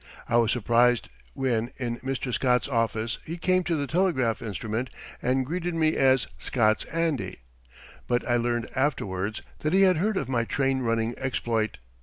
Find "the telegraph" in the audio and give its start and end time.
3.75-4.41